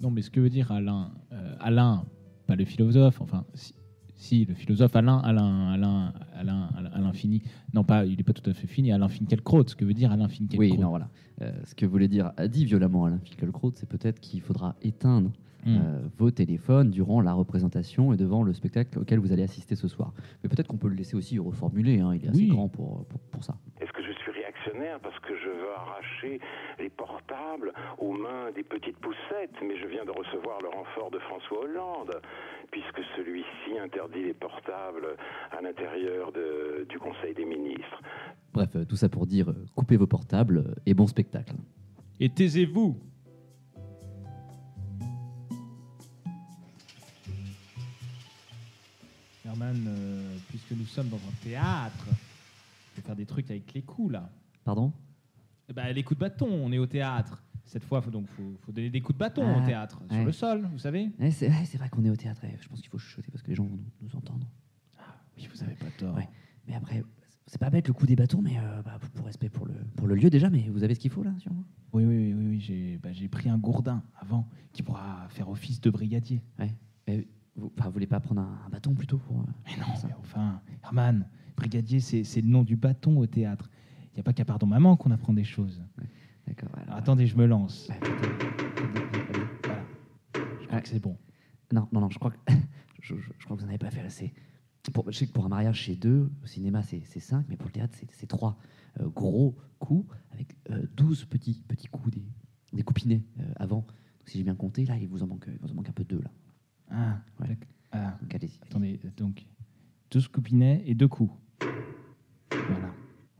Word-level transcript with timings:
Non, 0.00 0.10
mais 0.10 0.22
ce 0.22 0.30
que 0.30 0.40
veut 0.40 0.50
dire 0.50 0.70
Alain, 0.72 1.10
euh, 1.32 1.54
Alain, 1.60 2.04
pas 2.46 2.54
le 2.56 2.64
philosophe, 2.64 3.20
enfin, 3.20 3.44
si, 3.54 3.74
si, 4.16 4.44
le 4.44 4.54
philosophe 4.54 4.94
Alain, 4.94 5.18
Alain, 5.18 5.70
Alain, 5.72 6.12
Alain, 6.34 6.68
Alain, 6.76 6.90
Alain 6.92 7.12
Fini. 7.12 7.42
Non, 7.72 7.82
pas, 7.82 8.04
il 8.04 8.16
n'est 8.16 8.22
pas 8.22 8.32
tout 8.34 8.48
à 8.48 8.52
fait 8.54 8.66
fini. 8.66 8.92
Alain 8.92 9.08
Finkielkraut. 9.08 9.66
Ce 9.66 9.74
que 9.74 9.84
veut 9.84 9.94
dire 9.94 10.12
Alain 10.12 10.28
Finkielkraut? 10.28 10.60
Oui, 10.74 10.78
non, 10.78 10.90
voilà. 10.90 11.08
Euh, 11.42 11.52
ce 11.64 11.74
que 11.74 11.86
voulait 11.86 12.08
dire, 12.08 12.32
a 12.36 12.46
dit 12.48 12.64
violemment 12.64 13.06
Alain 13.06 13.18
Finkielkraut, 13.18 13.72
c'est 13.74 13.88
peut-être 13.88 14.20
qu'il 14.20 14.40
faudra 14.40 14.76
éteindre 14.82 15.30
Hmm. 15.64 15.78
euh, 15.80 16.00
vos 16.16 16.30
téléphones 16.30 16.90
durant 16.90 17.20
la 17.20 17.32
représentation 17.32 18.12
et 18.12 18.16
devant 18.16 18.44
le 18.44 18.52
spectacle 18.52 19.00
auquel 19.00 19.18
vous 19.18 19.32
allez 19.32 19.42
assister 19.42 19.74
ce 19.74 19.88
soir. 19.88 20.12
Mais 20.44 20.48
peut-être 20.48 20.68
qu'on 20.68 20.76
peut 20.76 20.86
le 20.86 20.94
laisser 20.94 21.16
aussi 21.16 21.40
reformuler, 21.40 21.98
hein, 21.98 22.14
il 22.14 22.24
est 22.24 22.28
assez 22.28 22.38
Oui. 22.42 22.46
grand 22.50 22.68
pour, 22.68 23.04
pour, 23.06 23.18
pour 23.18 23.42
ça. 23.42 23.56
Parce 25.02 25.18
que 25.20 25.36
je 25.36 25.48
veux 25.48 25.72
arracher 25.76 26.40
les 26.78 26.88
portables 26.88 27.72
aux 27.98 28.12
mains 28.12 28.50
des 28.52 28.64
petites 28.64 28.98
poussettes 28.98 29.54
Mais 29.62 29.76
je 29.78 29.86
viens 29.86 30.04
de 30.04 30.10
recevoir 30.10 30.60
le 30.60 30.68
renfort 30.68 31.10
de 31.10 31.18
François 31.20 31.60
Hollande, 31.60 32.20
puisque 32.70 33.00
celui-ci 33.16 33.78
interdit 33.78 34.24
les 34.24 34.34
portables 34.34 35.16
à 35.52 35.60
l'intérieur 35.60 36.32
du 36.32 36.98
Conseil 36.98 37.34
des 37.34 37.44
ministres. 37.44 38.02
Bref, 38.52 38.70
euh, 38.74 38.84
tout 38.84 38.96
ça 38.96 39.08
pour 39.08 39.26
dire, 39.26 39.50
euh, 39.50 39.66
coupez 39.74 39.96
vos 39.96 40.06
portables 40.06 40.58
euh, 40.58 40.74
et 40.86 40.94
bon 40.94 41.06
spectacle. 41.06 41.54
Et 42.18 42.28
taisez-vous. 42.28 42.96
Herman, 49.44 49.84
euh, 49.86 50.36
puisque 50.48 50.72
nous 50.72 50.86
sommes 50.86 51.08
dans 51.08 51.16
un 51.16 51.44
théâtre, 51.44 52.06
il 52.08 53.00
faut 53.00 53.06
faire 53.06 53.16
des 53.16 53.26
trucs 53.26 53.50
avec 53.50 53.72
les 53.74 53.82
coups 53.82 54.12
là. 54.12 54.28
Pardon 54.66 54.92
ben, 55.74 55.92
les 55.92 56.02
coups 56.02 56.18
de 56.18 56.24
bâton, 56.24 56.46
on 56.48 56.70
est 56.72 56.78
au 56.78 56.86
théâtre. 56.86 57.42
Cette 57.64 57.82
fois, 57.84 58.00
faut 58.02 58.10
donc 58.10 58.26
faut, 58.28 58.56
faut 58.60 58.72
donner 58.72 58.90
des 58.90 59.00
coups 59.00 59.14
de 59.14 59.18
bâton 59.18 59.42
Ah, 59.46 59.62
au 59.62 59.66
théâtre, 59.66 60.00
sur 60.10 60.24
le 60.24 60.32
sol, 60.32 60.68
vous 60.72 60.78
savez. 60.78 61.10
Ouais, 61.18 61.30
C'est 61.30 61.48
ouais, 61.48 61.64
vrai 61.78 61.88
qu'on 61.88 62.04
est 62.04 62.10
au 62.10 62.16
théâtre, 62.16 62.42
je 62.60 62.68
pense 62.68 62.80
qu'il 62.80 62.88
faut 62.90 62.98
chuchoter 62.98 63.30
parce 63.32 63.42
que 63.42 63.48
les 63.48 63.54
gens 63.56 63.64
vont 63.64 63.76
nous, 63.76 63.84
nous 64.02 64.16
entendre. 64.16 64.46
Oui, 65.36 65.48
vous 65.52 65.62
avez 65.62 65.74
pas 65.74 65.86
tort. 65.98 66.14
Ouais. 66.16 66.28
Mais 66.68 66.74
après, 66.74 67.02
c'est 67.46 67.58
pas 67.60 67.70
bête 67.70 67.86
le 67.88 67.94
coup 67.94 68.06
des 68.06 68.14
bâtons, 68.16 68.42
mais 68.42 68.56
euh, 68.58 68.82
bah, 68.82 68.98
pour, 69.14 69.26
respect 69.26 69.48
pour 69.48 69.66
le, 69.66 69.74
pour 69.96 70.06
le 70.08 70.14
lieu 70.16 70.30
déjà, 70.30 70.50
mais 70.50 70.68
vous 70.70 70.82
avez 70.84 70.94
ce 70.94 71.00
qu'il 71.00 71.10
faut 71.10 71.22
là 71.24 71.32
sur 71.38 71.52
moi 71.52 71.64
Oui, 71.92 72.04
oui, 72.04 72.16
oui, 72.16 72.32
oui, 72.34 72.46
oui, 72.50 72.60
j'ai 72.60 72.98
bah, 72.98 73.12
j'ai 73.12 73.28
pris 73.28 73.48
un 73.48 73.58
gourdin 73.58 74.02
avant 74.20 74.48
qui 74.72 74.82
pourra 74.82 75.26
faire 75.30 75.48
office 75.48 75.80
de 75.80 75.90
brigadier. 75.90 76.42
Ouais. 76.58 76.74
Mais 77.08 77.26
vous, 77.56 77.72
enfin, 77.76 77.88
vous 77.88 77.92
voulez 77.94 78.06
pas 78.06 78.20
prendre 78.20 78.40
un, 78.42 78.60
un 78.66 78.68
bâton 78.68 78.94
plutôt 78.94 79.18
pour. 79.18 79.40
euh, 79.40 79.44
Mais 79.66 79.76
non, 79.78 79.92
mais 80.06 80.14
enfin, 80.20 80.60
Herman, 80.84 81.26
brigadier, 81.56 81.98
c'est 82.00 82.22
c'est 82.24 82.40
le 82.40 82.48
nom 82.48 82.62
du 82.62 82.76
bâton 82.76 83.18
au 83.18 83.26
théâtre. 83.26 83.68
Il 84.16 84.20
n'y 84.20 84.20
a 84.20 84.24
pas 84.24 84.32
qu'à 84.32 84.46
pardon 84.46 84.66
maman 84.66 84.96
qu'on 84.96 85.10
apprend 85.10 85.34
des 85.34 85.44
choses. 85.44 85.82
D'accord. 86.46 86.70
alors, 86.74 86.84
Alors, 86.86 86.96
attendez, 86.96 87.26
je 87.26 87.36
me 87.36 87.44
lance. 87.44 87.86
Voilà. 89.64 89.84
Je 90.60 90.66
crois 90.66 90.80
que 90.80 90.88
c'est 90.88 91.00
bon. 91.00 91.18
Non, 91.72 91.86
non, 91.92 92.00
non, 92.00 92.08
je 92.10 92.18
crois 92.18 92.30
que, 92.30 92.38
je, 93.02 93.14
je- 93.16 93.30
je 93.38 93.44
crois 93.44 93.56
que 93.56 93.60
vous 93.60 93.66
n'en 93.66 93.70
avez 93.74 93.78
pas 93.78 93.90
fait 93.90 94.00
assez. 94.00 94.32
Pour, 94.92 95.10
je 95.10 95.18
sais 95.18 95.26
que 95.26 95.32
pour 95.32 95.44
un 95.44 95.48
mariage, 95.48 95.84
c'est 95.84 95.96
deux, 95.96 96.30
au 96.42 96.46
cinéma, 96.46 96.82
c'est 96.82 97.02
cinq, 97.20 97.44
mais 97.48 97.56
pour 97.56 97.66
le 97.66 97.72
théâtre, 97.72 97.98
c'est 98.10 98.26
trois 98.26 98.56
euh, 99.00 99.08
gros 99.08 99.56
coups 99.80 100.08
avec 100.30 100.56
euh, 100.70 100.86
12 100.96 101.24
petits, 101.26 101.62
petits 101.68 101.88
coups, 101.88 102.10
des, 102.16 102.22
des 102.72 102.82
coupinets 102.82 103.22
euh, 103.40 103.42
avant. 103.56 103.78
Donc, 103.80 104.28
si 104.28 104.38
j'ai 104.38 104.44
bien 104.44 104.54
compté, 104.54 104.86
là, 104.86 104.96
il 104.96 105.08
vous 105.08 105.22
en 105.22 105.26
manque, 105.26 105.46
il 105.48 105.58
vous 105.60 105.72
en 105.72 105.74
manque 105.74 105.88
un 105.88 105.92
peu 105.92 106.04
deux, 106.04 106.20
là. 106.22 106.30
Ah, 106.90 107.18
Ouais. 107.40 107.58
Ah, 107.92 108.16
Donc, 108.22 108.34
allez-y. 108.34 108.58
attendez, 108.62 108.98
donc, 109.16 109.44
deux 110.10 110.20
coupinets 110.32 110.82
et 110.86 110.94
deux 110.94 111.08
coups. 111.08 111.32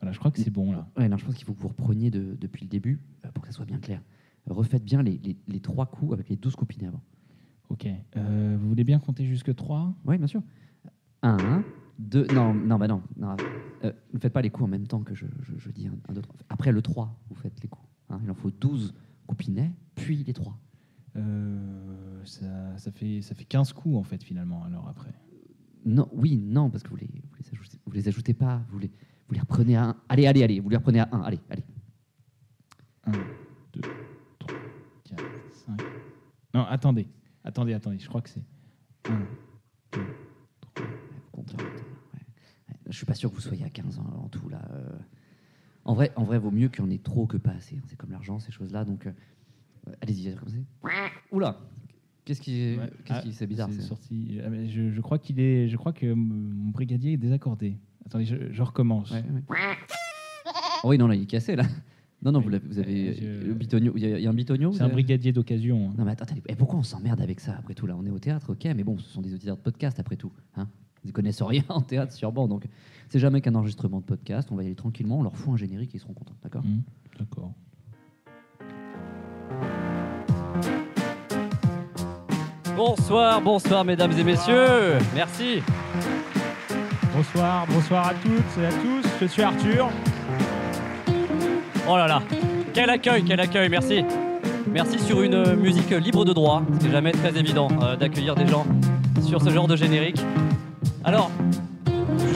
Voilà. 0.06 0.12
Je 0.12 0.18
crois 0.20 0.30
que 0.30 0.40
c'est 0.40 0.50
bon 0.50 0.70
là. 0.72 0.88
Ouais, 0.96 1.08
non, 1.08 1.16
je 1.16 1.24
pense 1.24 1.34
qu'il 1.34 1.44
faut 1.44 1.52
que 1.52 1.60
vous 1.60 1.68
repreniez 1.68 2.10
de- 2.12 2.36
depuis 2.40 2.64
le 2.64 2.68
début 2.70 3.00
euh, 3.24 3.30
pour 3.32 3.42
que 3.42 3.48
ça 3.48 3.54
soit 3.54 3.64
bien 3.64 3.78
clair. 3.78 4.00
Refaites 4.46 4.84
bien 4.84 5.02
les, 5.02 5.18
les- 5.18 5.36
les 5.48 5.60
trois 5.60 5.86
coups 5.86 6.12
avec 6.12 6.28
les 6.28 6.36
12 6.36 6.54
coupinets 6.54 6.86
avant. 6.86 7.02
Ok. 7.70 7.88
Euh, 8.16 8.56
vous 8.60 8.68
voulez 8.68 8.84
bien 8.84 9.00
compter 9.00 9.24
jusque 9.24 9.52
3 9.54 9.92
Oui, 10.04 10.16
bien 10.18 10.28
sûr. 10.28 10.42
Un, 11.22 11.64
deux. 11.98 12.26
Non, 12.32 12.54
non, 12.54 12.78
bah 12.78 12.86
non. 12.86 13.02
non. 13.16 13.36
Euh, 13.84 13.92
ne 14.12 14.18
faites 14.20 14.32
pas 14.32 14.42
les 14.42 14.50
coups 14.50 14.66
en 14.66 14.68
même 14.70 14.86
temps 14.86 15.00
que 15.02 15.14
je, 15.16 15.26
je- 15.42 15.58
je 15.58 15.70
dis 15.70 15.88
un, 15.88 15.96
un, 16.08 16.12
deux, 16.12 16.22
trois. 16.22 16.36
Après 16.48 16.70
le 16.70 16.80
3, 16.82 17.18
vous 17.28 17.34
faites 17.34 17.60
les 17.62 17.68
coups. 17.68 17.88
hein. 18.10 18.20
Il 18.22 18.30
en 18.30 18.34
faut 18.34 18.52
12 18.52 18.94
coupinets, 19.26 19.72
puis 19.96 20.22
les 20.22 20.32
3. 20.32 20.56
euh, 21.16 22.20
ça, 22.24 22.76
ça, 22.78 22.90
fait, 22.92 23.22
ça 23.22 23.34
fait 23.34 23.44
15 23.44 23.72
coups 23.72 23.96
en 23.96 24.02
fait 24.04 24.22
finalement 24.22 24.62
alors 24.64 24.88
après. 24.88 25.12
Non, 25.84 26.08
oui, 26.12 26.36
non, 26.36 26.70
parce 26.70 26.82
que 26.82 26.90
vous 26.90 26.96
les, 26.96 27.06
vous 27.06 27.36
les, 27.38 27.48
ajoutez, 27.52 27.78
vous 27.86 27.92
les 27.92 28.08
ajoutez 28.08 28.34
pas. 28.34 28.62
Vous 28.70 28.78
les, 28.78 28.90
vous 29.28 29.34
les 29.34 29.40
reprenez 29.40 29.76
à 29.76 29.84
1. 29.88 29.96
Allez, 30.08 30.26
allez, 30.26 30.42
allez. 30.42 30.60
Vous 30.60 30.68
les 30.68 30.76
reprenez 30.76 31.00
à 31.00 31.08
1. 31.12 31.20
Allez, 31.22 31.40
allez. 31.50 31.64
1, 33.04 33.12
2, 33.72 33.80
3, 34.38 34.54
4, 35.04 35.24
5. 35.66 35.80
Non, 36.54 36.64
attendez. 36.64 37.06
Attendez, 37.44 37.74
attendez. 37.74 37.98
Je 37.98 38.08
crois 38.08 38.20
que 38.22 38.28
c'est 38.30 38.44
1, 39.08 39.18
2, 39.92 40.00
Vous 40.76 41.30
comptez 41.32 41.56
ouais. 41.56 41.70
Je 42.88 42.96
suis 42.96 43.06
pas 43.06 43.14
sûr 43.14 43.30
que 43.30 43.34
vous 43.36 43.40
soyez 43.40 43.64
à 43.64 43.70
15 43.70 43.98
ans 43.98 44.22
en 44.24 44.28
tout 44.28 44.48
là. 44.48 44.60
euh. 44.72 44.98
En 45.84 45.94
vrai, 45.94 46.12
en 46.16 46.24
vrai, 46.24 46.38
vaut 46.38 46.50
mieux 46.50 46.68
qu'il 46.68 46.80
y 46.84 46.86
en 46.86 46.90
ait 46.90 46.98
trop 46.98 47.26
que 47.26 47.36
pas 47.36 47.52
assez. 47.52 47.80
C'est 47.86 47.96
comme 47.96 48.10
l'argent, 48.10 48.40
ces 48.40 48.50
choses-là. 48.50 48.84
Donc, 48.84 49.06
euh, 49.06 49.12
allez-y, 50.00 50.34
commencez. 50.34 50.64
Oula, 51.30 51.60
qu'est-ce 52.24 52.40
qui, 52.40 52.76
Ouais. 52.76 52.90
qu'est-ce 53.04 53.18
Ah, 53.18 53.22
qui, 53.22 53.32
c'est 53.32 53.46
bizarre. 53.46 53.68
C'est 53.70 53.82
sorti. 53.82 54.40
Ah, 54.44 54.48
je, 54.66 54.90
je 54.90 55.00
crois 55.00 55.18
qu'il 55.20 55.38
est. 55.38 55.68
Je 55.68 55.76
crois 55.76 55.92
que 55.92 56.12
mon 56.12 56.70
brigadier 56.70 57.12
est 57.12 57.16
désaccordé. 57.16 57.78
Attendez, 58.06 58.24
je, 58.24 58.36
je 58.52 58.62
recommence. 58.62 59.10
Ouais, 59.10 59.24
ouais. 59.50 59.56
Oh 60.84 60.88
oui, 60.90 60.98
non, 60.98 61.06
là, 61.08 61.14
il 61.14 61.22
est 61.22 61.26
cassé 61.26 61.56
là. 61.56 61.64
Non, 62.22 62.32
non, 62.32 62.40
vous, 62.40 62.78
avez 62.78 63.14
Je- 63.14 63.46
le 63.48 63.52
bitonio. 63.54 63.92
Il 63.96 64.02
y, 64.02 64.12
a- 64.12 64.18
il 64.18 64.24
y 64.24 64.26
a 64.26 64.30
un 64.30 64.34
bitonio. 64.34 64.72
C'est 64.72 64.80
un 64.82 64.86
avez- 64.86 64.94
brigadier 64.94 65.32
d'occasion. 65.32 65.90
hein. 65.90 65.94
Non, 65.98 66.04
mais 66.04 66.12
attends, 66.12 66.24
attendez, 66.24 66.42
et 66.48 66.54
pourquoi 66.56 66.78
on 66.78 66.82
s'emmerde 66.82 67.20
avec 67.20 67.40
ça 67.40 67.54
après 67.58 67.74
tout 67.74 67.86
là? 67.86 67.94
On 67.98 68.04
est 68.06 68.10
au 68.10 68.18
théâtre, 68.18 68.50
ok, 68.52 68.64
mais 68.76 68.84
bon, 68.84 68.98
ce 68.98 69.08
sont 69.10 69.20
des 69.20 69.34
auditeurs 69.34 69.56
de 69.56 69.60
podcast 69.62 69.98
après 70.00 70.16
tout. 70.16 70.32
Hein 70.56 70.66
Ils 71.04 71.08
ne 71.08 71.12
connaissent 71.12 71.42
rien 71.42 71.62
en 71.68 71.82
théâtre 71.82 72.12
sûrement, 72.12 72.48
donc 72.48 72.66
c'est 73.10 73.18
jamais 73.18 73.40
qu'un 73.42 73.54
enregistrement 73.54 74.00
de 74.00 74.04
podcast. 74.04 74.48
On 74.50 74.56
va 74.56 74.62
y 74.62 74.66
aller 74.66 74.74
tranquillement, 74.74 75.18
on 75.18 75.22
leur 75.22 75.36
fout 75.36 75.52
un 75.54 75.56
générique 75.56 75.94
et 75.94 75.98
ils 75.98 76.00
seront 76.00 76.14
contents, 76.14 76.36
d'accord? 76.42 76.62
Hum, 76.64 76.82
D'accord. 77.18 77.52
Bonsoir, 82.76 83.40
bonsoir 83.40 83.84
mesdames 83.84 84.12
et 84.12 84.24
messieurs. 84.24 84.98
Merci. 85.14 85.62
Bonsoir, 87.16 87.66
bonsoir 87.70 88.08
à 88.08 88.12
toutes 88.12 88.62
et 88.62 88.66
à 88.66 88.70
tous. 88.70 89.08
Je 89.22 89.26
suis 89.26 89.40
Arthur. 89.40 89.88
Oh 91.88 91.96
là 91.96 92.06
là. 92.06 92.20
Quel 92.74 92.90
accueil, 92.90 93.24
quel 93.24 93.40
accueil, 93.40 93.70
merci. 93.70 94.04
Merci 94.70 94.98
sur 94.98 95.22
une 95.22 95.54
musique 95.54 95.88
libre 95.88 96.26
de 96.26 96.34
droit. 96.34 96.60
C'est 96.78 96.90
jamais 96.90 97.12
très 97.12 97.34
évident 97.38 97.68
euh, 97.80 97.96
d'accueillir 97.96 98.34
des 98.34 98.46
gens 98.46 98.66
sur 99.26 99.40
ce 99.40 99.48
genre 99.48 99.66
de 99.66 99.76
générique. 99.76 100.22
Alors, 101.04 101.30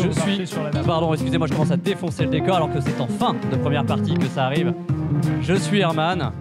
je 0.03 0.09
suis... 0.19 0.47
sur 0.47 0.63
la. 0.63 0.71
Pardon, 0.71 1.13
excusez-moi, 1.13 1.47
je 1.47 1.53
commence 1.53 1.73
à 1.73 1.77
défoncer 1.77 2.25
le 2.25 2.31
décor 2.31 2.57
alors 2.57 2.73
que 2.73 2.81
c'est 2.81 2.99
en 3.03 3.07
fin 3.07 3.37
de 3.53 3.57
première 3.57 3.85
partie 3.85 4.15
que 4.15 4.29
ça 4.29 4.47
arrive. 4.47 4.73
Je 5.43 5.53
suis 5.53 5.81
Herman. 5.81 6.23
hein. 6.23 6.33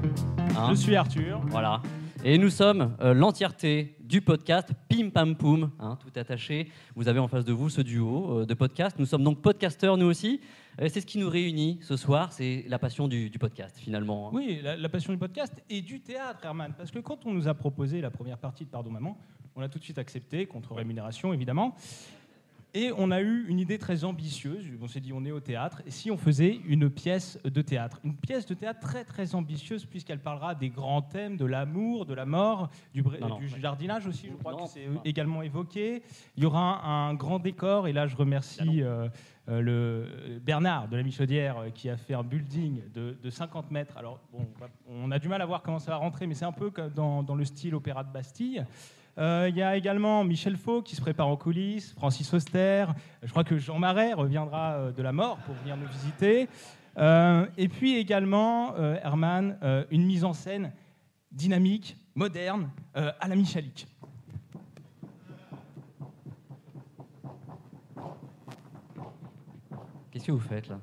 Je 0.70 0.76
suis 0.76 0.96
Arthur. 0.96 1.42
Voilà. 1.48 1.82
Et 2.26 2.38
nous 2.38 2.50
sommes 2.50 2.98
euh, 3.00 3.14
l'entièreté 3.14 3.96
du 4.02 4.20
podcast 4.20 4.72
Pim 4.90 5.10
Pam 5.10 5.38
Poum, 5.38 5.72
hein, 5.80 5.98
tout 6.02 6.20
attaché. 6.20 6.70
Vous 6.94 7.08
avez 7.08 7.20
en 7.20 7.30
face 7.30 7.46
de 7.46 7.54
vous 7.54 7.70
ce 7.70 7.80
duo 7.80 8.42
euh, 8.42 8.46
de 8.46 8.54
podcasts. 8.54 9.00
Nous 9.00 9.06
sommes 9.06 9.24
donc 9.24 9.42
podcasteurs 9.42 9.96
nous 9.96 10.08
aussi. 10.08 10.42
Euh, 10.82 10.90
c'est 10.90 11.00
ce 11.00 11.06
qui 11.06 11.18
nous 11.18 11.30
réunit 11.30 11.80
ce 11.82 11.96
soir, 11.96 12.34
c'est 12.34 12.66
la 12.68 12.78
passion 12.78 13.08
du, 13.08 13.32
podcast 13.40 13.78
finalement. 13.80 14.32
Oui, 14.34 14.60
la, 14.62 14.76
la 14.76 14.90
passion 14.90 15.14
du 15.14 15.20
podcast 15.20 15.54
et 15.70 15.82
du 15.82 16.02
théâtre, 16.02 16.44
Herman. 16.44 16.74
Parce 16.78 16.92
que 16.92 17.00
quand 17.00 17.26
on 17.26 17.34
nous 17.34 17.48
a 17.48 17.54
proposé 17.54 18.02
la 18.02 18.12
première 18.12 18.38
partie 18.38 18.66
de 18.66 18.70
Pardon 18.70 18.92
Maman, 18.92 19.18
on 19.56 19.62
a 19.62 19.70
tout 19.70 19.80
de 19.80 19.84
suite 19.86 19.98
accepté, 19.98 20.46
contre 20.46 20.74
rémunération 20.74 21.34
évidemment. 21.34 21.74
Et 22.76 22.92
on 22.96 23.10
a 23.10 23.20
eu 23.22 23.46
une 23.48 23.60
idée 23.60 23.80
très 23.80 24.04
ambitieuse. 24.04 24.66
On 24.80 24.88
s'est 24.88 25.00
dit, 25.00 25.12
on 25.12 25.26
est 25.26 25.32
au 25.32 25.40
théâtre. 25.40 25.82
Et 25.88 25.92
si 25.92 26.12
on 26.12 26.18
faisait 26.18 26.60
une 26.68 26.90
pièce 26.90 27.40
de 27.44 27.62
théâtre? 27.64 28.00
Une 28.04 28.16
pièce 28.16 28.46
de 28.46 28.54
théâtre 28.54 28.80
très, 28.80 29.04
très 29.04 29.34
ambitieuse, 29.34 29.86
puisqu'elle 29.86 30.20
parlera 30.20 30.54
des 30.54 30.70
grands 30.70 31.02
thèmes 31.02 31.36
de 31.36 31.46
l'amour, 31.46 32.06
de 32.06 32.14
la 32.14 32.28
mort, 32.28 32.70
du, 32.94 33.02
Non, 33.02 33.40
jardinage 33.60 34.06
aussi, 34.06 34.28
je 34.30 34.36
crois 34.36 34.52
Non, 34.52 34.66
que 34.66 34.70
c'est 34.70 34.88
également 35.04 35.42
évoqué. 35.42 36.04
Il 36.38 36.44
y 36.44 36.46
aura 36.46 36.86
un, 36.86 37.10
un 37.10 37.14
grand 37.16 37.40
décor. 37.40 37.88
Et 37.88 37.94
là, 37.94 38.06
je 38.06 38.16
remercie 38.16 38.84
euh, 38.84 39.10
euh, 39.50 39.62
le 39.62 40.40
Bernard 40.40 40.90
de 40.90 40.98
la 40.98 41.02
Michaudière 41.02 41.58
euh, 41.58 41.70
qui 41.72 41.90
a 41.90 41.98
fait 41.98 42.14
un 42.14 42.24
building 42.24 42.82
de, 42.94 43.18
de 43.20 43.30
50 43.32 43.72
mètres. 43.72 43.98
Alors, 43.98 44.20
bon, 44.32 44.46
on 44.88 45.10
a 45.10 45.18
du 45.18 45.28
mal 45.28 45.42
à 45.42 45.46
voir 45.48 45.64
comment 45.64 45.80
ça 45.80 45.90
va 45.90 45.98
rentrer, 45.98 46.28
mais 46.28 46.36
c'est 46.36 46.46
un 46.46 46.52
peu 46.52 46.70
comme 46.70 46.92
dans, 46.92 47.24
dans 47.24 47.36
le 47.36 47.46
style 47.46 47.74
Opéra 47.74 48.04
de 48.04 48.14
Bastille. 48.14 48.64
Euh, 49.20 49.48
Il 49.50 49.58
y 49.58 49.62
a 49.62 49.76
également 49.76 50.24
Michel 50.24 50.56
Faux 50.58 50.82
qui 50.82 50.96
se 50.96 51.02
prépare 51.02 51.28
en 51.28 51.36
coulisses, 51.36 51.94
Francis 51.94 52.34
Auster. 52.34 52.86
Je 53.22 53.30
crois 53.30 53.44
que 53.44 53.58
Jean 53.58 53.78
Marais 53.78 54.14
reviendra 54.14 54.74
euh, 54.74 54.92
de 54.92 55.02
la 55.02 55.12
mort 55.12 55.38
pour 55.40 55.56
venir 55.56 55.76
nous 55.78 55.88
visiter. 55.88 56.48
Euh, 56.98 57.46
et 57.58 57.68
puis 57.68 57.96
également, 57.98 58.76
euh, 58.76 58.96
Herman, 59.04 59.58
euh, 59.64 59.84
une 59.92 60.06
mise 60.06 60.24
en 60.24 60.34
scène 60.34 60.72
dynamique, 61.32 61.98
moderne, 62.16 62.70
euh, 62.96 63.12
à 63.20 63.28
la 63.28 63.36
Michalik. 63.36 63.88
Qu'est-ce 70.12 70.26
que 70.26 70.32
vous 70.32 70.40
faites 70.40 70.68
là? 70.68 70.80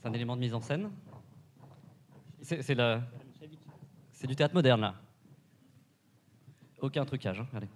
C'est 0.00 0.08
un 0.08 0.12
élément 0.12 0.34
de 0.36 0.40
mise 0.40 0.54
en 0.54 0.60
scène? 0.60 0.90
C'est 2.42 2.62
c'est 2.62 2.74
la- 2.74 3.00
c'est 4.12 4.26
du 4.26 4.36
théâtre 4.36 4.54
moderne, 4.54 4.80
là? 4.80 4.94
Aucun 6.80 7.04
trucage, 7.04 7.40
hein, 7.40 7.46
allez. 7.54 7.68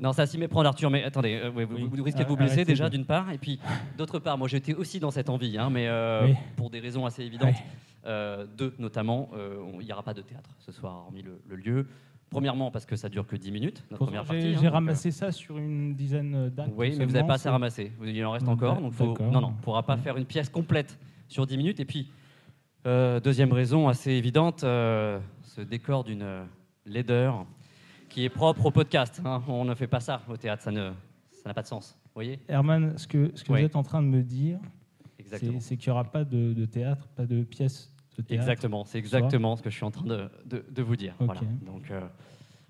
Non, 0.00 0.12
ça 0.12 0.26
s'y 0.26 0.38
méprendre, 0.38 0.66
Arthur, 0.68 0.90
mais 0.90 1.04
attendez, 1.04 1.40
euh, 1.42 1.50
ouais, 1.52 1.64
vous, 1.64 1.76
Oui. 1.76 1.88
vous 1.90 2.02
risquez 2.02 2.24
de 2.24 2.28
vous 2.28 2.34
Ah, 2.34 2.38
blesser 2.38 2.54
arrêtez 2.54 2.72
déjà, 2.72 2.90
d'une 2.90 3.04
part, 3.06 3.30
et 3.30 3.38
puis 3.38 3.60
d'autre 3.96 4.18
part, 4.18 4.36
moi 4.36 4.48
j'étais 4.48 4.74
aussi 4.74 4.98
dans 4.98 5.12
cette 5.12 5.30
envie, 5.30 5.56
hein, 5.56 5.70
mais 5.70 5.86
euh, 5.86 6.26
Oui. 6.26 6.34
pour 6.56 6.68
des 6.70 6.80
raisons 6.80 7.06
assez 7.06 7.22
évidentes. 7.22 7.50
Ouais. 7.54 7.64
Euh, 8.06 8.44
deux 8.58 8.74
notamment, 8.78 9.30
il 9.80 9.86
n'y 9.86 9.92
aura 9.92 10.02
pas 10.02 10.12
de 10.12 10.20
théâtre 10.20 10.50
ce 10.58 10.72
soir, 10.72 11.04
hormis 11.06 11.22
le, 11.22 11.40
le 11.48 11.56
lieu. 11.56 11.86
Premièrement, 12.28 12.70
parce 12.72 12.84
que 12.84 12.96
ça 12.96 13.08
dure 13.08 13.26
que 13.26 13.36
10 13.36 13.52
minutes, 13.52 13.84
notre 13.92 14.04
première 14.04 14.24
partie. 14.24 14.42
hein, 14.48 14.54
j'ai 14.58 14.64
donc, 14.64 14.72
ramassé 14.72 15.10
ça 15.12 15.30
sur 15.30 15.56
une 15.56 15.94
dizaine 15.94 16.48
d'actes. 16.50 16.72
Oui, 16.76 16.96
mais 16.98 17.04
vous 17.06 17.12
n'avez 17.12 17.26
pas 17.28 17.34
assez 17.34 17.48
ramassé. 17.48 17.92
Vous- 17.96 18.06
Il 18.06 18.24
en 18.26 18.32
reste 18.32 18.44
Mm, 18.46 18.50
encore. 18.50 18.80
Donc 18.80 18.92
faut... 18.92 19.14
Non, 19.20 19.40
non, 19.40 19.46
on 19.48 19.50
ne 19.52 19.62
pourra 19.62 19.84
pas 19.84 19.96
faire 19.96 20.16
une 20.16 20.24
pièce 20.24 20.48
complète 20.48 20.98
sur 21.28 21.46
10 21.46 21.56
minutes. 21.56 21.78
Et 21.80 21.84
puis, 21.84 22.10
deuxième 22.84 23.52
raison 23.52 23.88
assez 23.88 24.10
évidente, 24.10 24.60
ce 24.62 25.60
décor 25.60 26.02
d'une 26.02 26.44
laideur 26.86 27.46
qui 28.08 28.24
est 28.24 28.28
propre 28.28 28.66
au 28.66 28.70
podcast. 28.70 29.20
hein. 29.24 29.42
On 29.48 29.64
ne 29.64 29.74
fait 29.74 29.86
pas 29.86 30.00
ça 30.00 30.22
au 30.28 30.36
théâtre, 30.36 30.62
ça 30.62 30.70
ne- 30.70 30.92
ça 31.32 31.48
n'a 31.48 31.54
pas 31.54 31.62
de 31.62 31.66
sens. 31.66 31.98
Vous 32.06 32.10
voyez 32.14 32.38
Herman, 32.48 32.96
ce 32.96 33.06
que, 33.08 33.32
ce 33.34 33.42
que 33.44 33.52
Oui. 33.52 33.60
vous 33.60 33.66
êtes 33.66 33.76
en 33.76 33.82
train 33.82 34.02
de 34.02 34.06
me 34.08 34.22
dire, 34.22 34.58
c'est 35.60 35.76
qu'il 35.76 35.88
n'y 35.90 35.92
aura 35.92 36.04
pas 36.04 36.24
de, 36.24 36.52
de 36.52 36.64
théâtre, 36.64 37.08
pas 37.16 37.26
de 37.26 37.42
pièce 37.42 37.92
de 38.16 38.22
théâtre. 38.22 38.42
Exactement, 38.42 38.84
c'est 38.84 38.98
exactement 38.98 39.56
ce 39.56 39.62
que 39.62 39.70
je 39.70 39.74
suis 39.74 39.84
en 39.84 39.90
train 39.90 40.04
de, 40.06 40.28
de- 40.46 40.64
de 40.70 40.82
vous 40.82 40.94
dire. 40.96 41.14
Voilà. 41.18 41.40
Donc, 41.66 41.90
euh, 41.90 42.00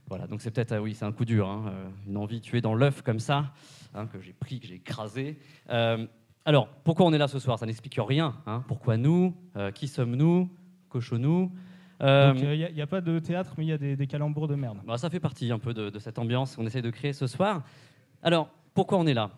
voilà. 0.09 0.27
Donc 0.27 0.41
c'est 0.41 0.51
peut-être, 0.51 0.73
ah 0.73 0.81
oui, 0.81 0.95
c'est 0.95 1.05
un 1.05 1.13
coup 1.13 1.25
dur, 1.27 1.49
hein, 1.49 1.65
euh, 1.69 1.89
une 2.07 2.17
envie 2.17 2.41
tuée 2.41 2.61
dans 2.63 2.75
l'œuf 2.75 3.03
comme 3.03 3.21
ça, 3.21 3.53
hein, 3.95 4.07
que 4.07 4.21
j'ai 4.21 4.33
pris, 4.33 4.61
que 4.61 4.67
j'ai 4.67 4.77
écrasé. 4.77 5.39
Euh, 5.69 6.07
alors, 6.47 6.69
pourquoi 6.85 7.05
on 7.07 7.13
est 7.13 7.19
là 7.19 7.29
ce 7.29 7.39
soir? 7.39 7.59
Ça 7.59 7.67
n'explique 7.67 7.99
rien. 7.99 8.35
hein. 8.47 8.65
Pourquoi 8.69 8.97
nous? 8.97 9.35
Euh, 9.57 9.71
Qui 9.71 9.89
sommes-nous? 9.89 10.49
Cochons-nous? 10.89 11.53
Euh, 11.53 11.59
Donc, 12.01 12.39
il 12.41 12.75
n'y 12.75 12.83
a, 12.83 12.87
pas 12.87 13.01
de 13.01 13.19
théâtre, 13.19 13.55
mais 13.57 13.65
il 13.65 13.69
y 13.69 13.73
a 13.73 13.79
des, 13.79 13.97
des 13.97 14.07
calembours 14.07 14.49
de 14.49 14.55
merde. 14.55 14.79
bah, 14.85 14.99
ça 14.99 15.11
fait 15.11 15.21
partie 15.21 15.51
un 15.53 15.59
peu 15.59 15.73
de, 15.73 15.91
de 15.91 15.99
cette 15.99 16.19
ambiance 16.19 16.57
qu'on 16.57 16.67
essaie 16.67 16.83
de 16.83 16.91
créer 16.91 17.13
ce 17.13 17.27
soir. 17.27 17.63
Alors, 18.23 18.49
pourquoi 18.75 18.99
on 18.99 19.07
est 19.07 19.15
là? 19.15 19.31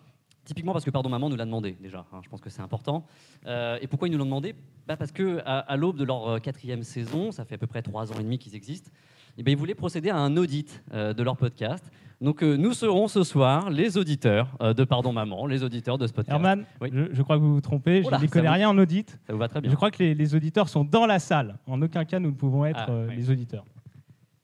Typiquement 0.47 0.71
parce 0.71 0.85
que 0.85 0.91
Pardon 0.91 1.09
Maman 1.09 1.29
nous 1.29 1.35
l'a 1.35 1.43
demandé 1.43 1.75
déjà, 1.81 2.05
hein, 2.13 2.21
je 2.23 2.29
pense 2.29 2.39
que 2.39 2.49
c'est 2.49 2.61
important. 2.61 3.05
Euh, 3.47 3.77
et 3.81 3.87
pourquoi 3.87 4.07
ils 4.07 4.11
nous 4.11 4.17
l'ont 4.17 4.23
demandé? 4.23 4.55
Bah 4.87 4.95
Parce 4.95 5.11
qu'à 5.11 5.39
à, 5.41 5.75
l'aube 5.75 5.97
de 5.97 6.05
leur 6.05 6.25
euh, 6.29 6.39
quatrième 6.39 6.83
saison, 6.83 7.33
ça 7.33 7.43
fait 7.43 7.55
à 7.55 7.57
peu 7.57 7.67
près 7.67 7.81
trois 7.81 8.13
ans 8.13 8.15
et 8.17 8.23
demi 8.23 8.37
qu'ils 8.37 8.55
existent, 8.55 8.89
et 9.37 9.43
ben, 9.43 9.51
ils 9.51 9.57
voulaient 9.57 9.75
procéder 9.75 10.09
à 10.09 10.15
un 10.15 10.37
audit 10.37 10.81
euh, 10.93 11.13
de 11.13 11.21
leur 11.21 11.35
podcast. 11.35 11.91
Donc 12.19 12.41
euh, 12.43 12.55
nous 12.57 12.73
serons 12.73 13.07
ce 13.07 13.23
soir 13.23 13.69
les 13.69 13.95
auditeurs 13.97 14.47
euh, 14.61 14.73
de 14.73 14.83
Pardon 14.83 15.13
Maman, 15.13 15.45
les 15.45 15.63
auditeurs 15.63 15.99
de 15.99 16.07
ce 16.07 16.13
podcast. 16.13 16.33
Herman, 16.35 16.65
Oui. 16.81 16.89
je, 16.91 17.13
je 17.13 17.21
crois 17.21 17.35
que 17.37 17.41
vous 17.41 17.53
vous 17.53 17.61
trompez, 17.61 18.01
je 18.03 18.21
n'y 18.21 18.27
connais 18.27 18.47
vous- 18.47 18.53
rien 18.53 18.69
en 18.69 18.77
audit. 18.79 19.19
Ça 19.27 19.33
vous 19.33 19.39
va 19.39 19.47
très 19.47 19.61
bien 19.61 19.69
Je 19.69 19.75
crois 19.75 19.91
que 19.91 20.01
les, 20.01 20.15
les 20.15 20.33
auditeurs 20.33 20.67
sont 20.67 20.83
dans 20.83 21.05
la 21.05 21.19
salle. 21.19 21.57
En 21.67 21.79
aucun 21.81 22.05
cas, 22.05 22.19
nous 22.19 22.31
ne 22.31 22.35
pouvons 22.35 22.65
être 22.65 22.85
Ah, 22.87 22.91
euh, 22.91 23.07
oui. 23.09 23.15
les 23.17 23.29
auditeurs. 23.29 23.65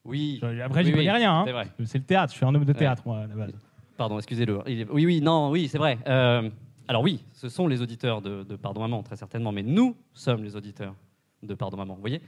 Oui, 0.06 0.38
Je- 0.42 0.60
Après, 0.62 0.82
Oui, 0.82 0.86
j'y 0.86 0.92
connais 0.92 1.12
rien. 1.12 1.34
hein. 1.40 1.44
c'est 1.48 1.52
vrai. 1.52 1.68
C'est 1.86 1.98
le 1.98 2.04
théâtre, 2.04 2.32
je 2.34 2.38
suis 2.38 2.46
un 2.46 2.54
homme 2.54 2.66
de 2.66 2.74
théâtre, 2.74 3.02
moi, 3.08 3.20
à 3.22 3.28
la 3.28 3.36
base. 3.36 3.54
Pardon, 3.98 4.18
excusez-le. 4.18 4.60
Oui, 4.92 5.06
oui, 5.06 5.22
non, 5.22 5.50
oui, 5.50 5.68
c'est 5.68 5.78
vrai. 5.80 5.98
Euh, 6.08 6.50
alors 6.88 7.02
oui, 7.02 7.24
ce 7.32 7.50
sont 7.50 7.68
les 7.68 7.82
auditeurs 7.82 8.22
de, 8.22 8.44
de 8.44 8.56
Pardon 8.56 8.82
Maman, 8.82 9.02
très 9.02 9.16
certainement, 9.16 9.52
mais 9.52 9.64
nous 9.64 9.96
sommes 10.14 10.44
les 10.44 10.56
auditeurs 10.56 10.94
de 11.42 11.56
Pardon 11.56 11.78
Maman, 11.78 11.96
vous 11.96 12.02
voyez 12.02 12.22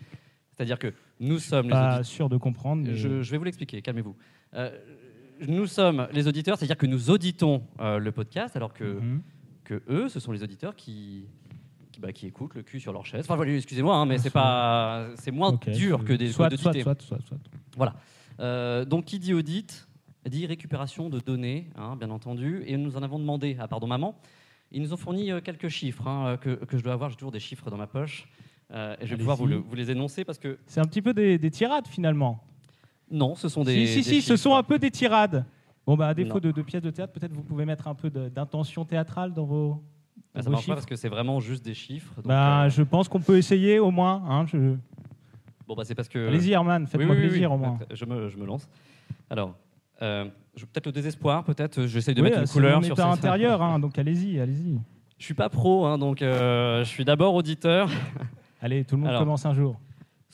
C'est-à-dire 0.56 0.80
que 0.80 0.92
nous 1.20 1.38
sommes 1.38 1.66
les 1.68 1.72
Pas 1.72 1.88
auditeurs... 1.98 2.06
sûr 2.06 2.30
de 2.30 2.38
comprendre. 2.38 2.82
mais- 2.84 2.96
Je, 2.96 3.22
je 3.22 3.32
vais 3.32 3.38
vous 3.38 3.44
l'expliquer, 3.44 3.82
calmez-vous. 3.84 4.16
Euh, 4.56 4.72
nous 5.48 5.68
sommes 5.68 6.08
les 6.12 6.28
auditeurs, 6.28 6.58
c'est-à-dire 6.58 6.78
que 6.78 6.86
nous 6.86 7.10
auditons 7.10 7.64
euh, 7.80 7.98
le 8.00 8.12
podcast, 8.12 8.56
alors 8.56 8.74
que, 8.74 8.84
Mhm. 9.00 9.22
que 9.64 9.82
eux, 9.90 10.10
ce 10.10 10.20
sont 10.20 10.32
les 10.32 10.44
auditeurs 10.44 10.76
qui, 10.76 11.26
qui, 11.92 12.00
bah, 12.00 12.12
qui 12.12 12.28
écoutent 12.28 12.56
le 12.56 12.64
cul 12.64 12.80
sur 12.80 12.94
leur 12.94 13.06
chaise. 13.06 13.22
Enfin, 13.26 13.36
voilà, 13.36 13.54
excusez-moi, 13.56 13.96
hein, 13.96 14.06
mais 14.06 14.18
c'est 14.18 14.30
pas, 14.30 15.08
c'est 15.16 15.32
moins 15.32 15.58
dur 15.74 16.04
que 16.04 16.14
des 16.14 16.32
soit, 16.32 16.50
soit, 16.58 16.74
soit, 16.74 17.02
soit, 17.02 17.18
soit. 17.76 17.94
Euh, 18.40 18.84
donc, 18.86 19.06
qui 19.06 19.20
dit 19.20 19.34
audit 19.34 19.88
dit 20.28 20.46
récupération 20.48 21.08
de 21.10 21.20
données, 21.20 21.70
hein, 21.76 21.96
bien 21.96 22.10
entendu. 22.10 22.64
Et 22.66 22.78
nous 22.78 22.98
en 22.98 23.04
avons 23.04 23.20
demandé 23.20 23.56
à 23.60 23.68
Pardon 23.68 23.86
Maman. 23.88 24.16
Ils 24.72 24.82
nous 24.82 24.92
ont 24.92 24.98
fourni 24.98 25.32
euh, 25.32 25.40
quelques 25.40 25.68
chiffres 25.70 26.08
hein, 26.08 26.38
que, 26.42 26.56
que 26.66 26.78
je 26.80 26.84
dois 26.84 26.94
avoir. 26.94 27.12
J'ai 27.12 27.16
toujours 27.16 27.32
des 27.32 27.40
chiffres 27.40 27.70
dans 27.70 27.78
ma 27.78 27.86
poche. 27.86 28.28
Euh, 28.74 28.96
et 29.00 29.06
je 29.06 29.12
vais 29.12 29.18
pouvoir 29.18 29.38
vous, 29.38 29.44
Allez-y. 29.46 29.58
le- 29.58 29.64
vous 29.64 29.76
les 29.76 29.92
énoncer 29.92 30.26
parce 30.26 30.40
que 30.40 30.58
C'est 30.66 30.80
un 30.80 30.86
petit 30.86 31.04
peu 31.04 31.14
des, 31.14 31.38
des 31.38 31.52
tirades 31.52 31.88
finalement. 31.88 32.44
Non, 33.12 33.36
ce 33.36 33.50
sont 33.50 33.64
des. 33.64 33.86
si, 33.88 34.04
si, 34.04 34.10
des 34.10 34.16
si, 34.16 34.22
ce 34.22 34.36
sont 34.36 34.56
un 34.56 34.64
peu 34.64 34.80
des 34.80 34.92
tirades. 34.92 35.46
Bon, 35.86 35.96
bah, 35.96 36.08
à 36.08 36.14
défaut 36.16 36.40
de, 36.40 36.52
de 36.52 36.62
pièces 36.64 36.82
de 36.82 36.90
théâtre, 36.90 37.14
peut-être 37.14 37.32
vous 37.34 37.44
pouvez 37.44 37.64
mettre 37.66 37.88
un 37.88 37.94
peu 37.94 38.10
d'intention 38.10 38.86
théâtrale 38.86 39.34
dans 39.34 39.46
vos, 39.46 39.84
Ah, 40.34 40.40
dans 40.40 40.42
ça 40.42 40.46
vos 40.46 40.52
marche 40.54 40.66
pas 40.68 40.74
parce 40.74 40.86
que 40.88 40.96
c'est 40.96 41.10
vraiment 41.10 41.40
juste 41.40 41.64
des 41.64 41.76
chiffres. 41.76 42.16
donc, 42.16 42.26
Bah, 42.26 42.64
euh, 42.64 42.70
Je 42.70 42.82
pense 42.82 43.08
qu'on 43.08 43.20
peut 43.22 43.38
essayer 43.38 43.78
au 43.80 43.92
moins. 43.92 44.24
hein, 44.28 44.46
je- 44.48 44.76
Bon, 45.68 45.76
bah, 45.76 45.84
c'est 45.86 45.94
parce 45.96 46.10
que. 46.10 46.28
Allez-y, 46.28 46.52
Herman, 46.54 46.88
faites-moi 46.88 47.16
oui, 47.16 47.22
oui, 47.22 47.28
plaisir 47.30 47.52
au 47.52 47.58
moins. 47.58 47.78
Je 47.94 48.06
me, 48.06 48.30
je 48.30 48.38
me 48.38 48.46
lance. 48.46 48.68
Alors, 49.30 49.56
euh, 50.02 50.26
peut-être 50.56 50.88
le 50.88 50.92
désespoir, 50.92 51.44
peut-être. 51.44 51.80
euh, 51.80 51.88
J'essaie 51.88 52.14
de 52.16 52.22
mettre 52.24 52.40
une 52.40 52.48
couleur 52.48 52.84
sur 52.84 52.96
ces- 52.96 53.02
intérieur, 53.04 53.62
hein, 53.62 53.78
donc 53.80 53.98
allez-y, 54.00 54.40
allez-y. 54.40 54.80
Je 55.18 55.24
suis 55.24 55.34
pas 55.34 55.50
pro, 55.50 55.86
hein, 55.86 55.98
donc 55.98 56.22
euh, 56.22 56.84
je 56.84 56.90
suis 56.90 57.06
d'abord 57.06 57.34
auditeur. 57.36 57.90
Allez, 58.62 58.84
tout 58.84 58.96
le 58.96 59.02
monde 59.02 59.10
Alors. 59.10 59.22
commence 59.22 59.46
un 59.46 59.54
jour. 59.54 59.80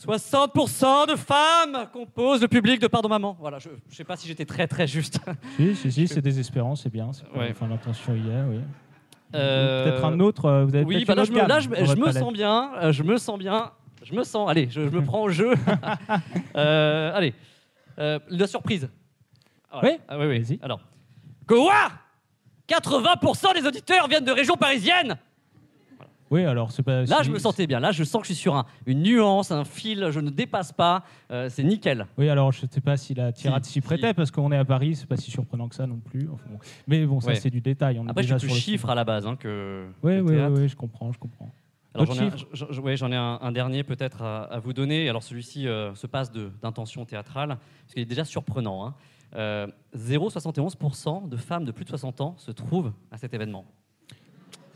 60% 0.05 1.07
de 1.11 1.15
femmes 1.15 1.87
composent 1.93 2.41
le 2.41 2.47
public 2.47 2.79
de 2.81 2.87
Pardon 2.87 3.09
Maman. 3.09 3.37
Voilà, 3.39 3.59
je 3.59 3.69
ne 3.69 3.75
sais 3.93 4.03
pas 4.03 4.15
si 4.15 4.27
j'étais 4.27 4.45
très 4.45 4.67
très 4.67 4.87
juste. 4.87 5.19
Si, 5.57 5.75
si, 5.75 5.91
si, 5.91 6.07
c'est 6.07 6.21
désespérant, 6.21 6.75
c'est 6.75 6.89
bien. 6.89 7.11
c'est 7.13 7.27
pas- 7.27 7.39
Ouais. 7.39 7.49
Enfin, 7.51 7.67
l'intention 7.67 8.15
y 8.15 8.29
est, 8.29 8.41
oui. 8.49 8.59
Euh, 9.35 9.85
Peut-être 9.91 10.05
un 10.05 10.19
autre. 10.19 10.45
euh, 10.45 10.65
Vous 10.65 10.75
avez 10.75 10.83
Oui, 10.83 11.05
bah 11.05 11.15
là, 11.15 11.23
je 11.23 11.31
me, 11.31 11.47
là, 11.47 11.59
je, 11.59 11.69
je 11.69 12.11
sens 12.11 12.33
bien, 12.33 12.71
euh, 12.81 12.91
je 12.91 13.03
me 13.03 13.17
sens 13.17 13.37
bien, 13.37 13.71
je 14.03 14.13
me 14.13 14.23
sens. 14.23 14.49
Allez, 14.49 14.67
je, 14.69 14.81
je 14.81 14.89
me 14.89 15.01
prends 15.05 15.21
au 15.23 15.29
jeu. 15.29 15.53
Euh, 16.55 17.11
allez, 17.15 17.33
la 17.97 18.47
surprise. 18.47 18.89
Ah, 19.71 19.79
Oui. 19.83 19.91
ah, 20.07 20.17
oui, 20.19 20.25
oui. 20.25 20.39
Vas-y. 20.41 20.59
Alors, 20.61 20.81
quoi 21.47 21.91
80% 22.67 23.53
des 23.53 23.65
auditeurs 23.67 24.07
viennent 24.07 24.25
de 24.25 24.31
régions 24.31 24.55
parisiennes. 24.55 25.17
Oui, 26.31 26.45
alors 26.45 26.71
c'est 26.71 26.81
pas. 26.81 27.01
Là, 27.03 27.17
si- 27.19 27.25
je 27.25 27.31
me 27.31 27.37
sentais 27.39 27.67
bien. 27.67 27.79
Là, 27.79 27.91
je 27.91 28.03
sens 28.03 28.21
que 28.21 28.27
je 28.27 28.33
suis 28.33 28.41
sur 28.41 28.55
un- 28.55 28.65
une 28.85 29.03
nuance, 29.03 29.51
un 29.51 29.65
fil. 29.65 30.07
Je 30.11 30.19
ne 30.21 30.29
dépasse 30.29 30.71
pas. 30.71 31.03
Euh, 31.29 31.49
c'est 31.49 31.63
nickel. 31.63 32.07
Oui, 32.17 32.29
alors 32.29 32.51
je 32.53 32.65
ne 32.65 32.71
sais 32.71 32.81
pas 32.81 32.95
si 32.97 33.13
la 33.13 33.31
tirade 33.33 33.65
Si, 33.65 33.73
s'y 33.73 33.81
prêtait 33.81 34.07
si. 34.09 34.13
parce 34.13 34.31
qu'on 34.31 34.51
est 34.51 34.57
à 34.57 34.65
Paris, 34.65 34.95
c'est 34.95 35.07
pas 35.07 35.17
si 35.17 35.29
surprenant 35.29 35.67
que 35.67 35.75
ça 35.75 35.85
non 35.85 35.97
plus. 35.99 36.29
Enfin, 36.33 36.45
bon. 36.49 36.59
Mais 36.87 37.05
bon, 37.05 37.19
ça 37.19 37.27
Ouais. 37.27 37.35
c'est 37.35 37.49
du 37.49 37.61
détail. 37.61 37.99
On 37.99 38.07
est 38.07 38.09
Après, 38.09 38.23
je 38.23 38.27
suis 38.29 38.35
plus 38.37 38.47
sur 38.47 38.55
le 38.55 38.61
chiffre 38.61 38.89
à 38.89 38.95
la 38.95 39.03
base 39.03 39.27
hein, 39.27 39.35
que. 39.35 39.85
Oui, 40.03 40.19
oui, 40.21 40.37
oui, 40.37 40.67
je 40.69 40.75
comprends, 40.75 41.11
je 41.11 41.19
comprends. 41.19 41.51
Alors 41.93 42.05
j'en 42.05 42.23
ai, 42.23 42.27
un- 42.29 42.79
ouais, 42.81 42.95
ai 42.95 43.15
un, 43.17 43.39
un 43.41 43.51
dernier 43.51 43.83
peut-être 43.83 44.21
à, 44.21 44.43
à 44.43 44.59
vous 44.59 44.71
donner. 44.71 45.09
Alors 45.09 45.23
celui-ci 45.23 45.67
euh, 45.67 45.93
se 45.95 46.07
passe 46.07 46.31
d'intention 46.31 47.03
théâtrale, 47.03 47.49
parce 47.81 47.93
qu'il 47.93 48.01
est 48.01 48.05
déjà 48.05 48.23
surprenant. 48.23 48.85
hein. 48.87 48.95
Euh, 49.35 49.67
0,71% 49.97 51.27
de 51.27 51.37
femmes 51.37 51.65
de 51.65 51.71
plus 51.71 51.83
de 51.85 51.89
60 51.89 52.21
ans 52.21 52.35
se 52.37 52.51
trouvent 52.51 52.93
à 53.11 53.17
cet 53.17 53.33
événement. 53.33 53.65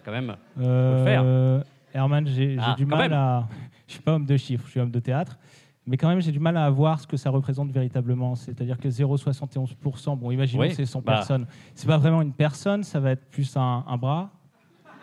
Quand 0.05 0.11
même... 0.11 0.35
Euh, 0.59 1.61
Herman, 1.93 2.27
j'ai 2.27 2.57
Ah, 2.59 2.75
du 2.77 2.85
mal 2.85 3.09
même. 3.09 3.13
à. 3.13 3.47
Je 3.87 3.93
suis 3.93 4.01
pas 4.01 4.13
homme 4.13 4.25
de 4.25 4.35
chiffres, 4.37 4.65
je 4.65 4.71
suis 4.71 4.79
homme 4.79 4.89
de 4.91 4.99
théâtre. 4.99 5.37
Mais 5.85 5.95
quand 5.97 6.07
même, 6.09 6.19
j'ai 6.19 6.31
du 6.31 6.39
mal 6.39 6.57
à 6.57 6.67
voir 6.71 6.99
ce 6.99 7.05
que 7.05 7.17
ça 7.17 7.29
représente 7.29 7.71
véritablement. 7.71 8.33
C'est-à-dire 8.33 8.79
que 8.79 8.89
0,71%, 8.89 10.17
bon, 10.17 10.31
imaginons 10.31 10.61
Oui, 10.63 10.69
que 10.69 10.75
c'est 10.75 10.85
100 10.87 11.01
bah. 11.01 11.13
personnes. 11.13 11.45
C'est 11.75 11.85
pas 11.87 11.97
vraiment 11.99 12.21
une 12.23 12.33
personne, 12.33 12.83
ça 12.83 12.99
va 12.99 13.11
être 13.11 13.25
plus 13.29 13.55
un, 13.55 13.83
un 13.87 13.97
bras, 13.97 14.31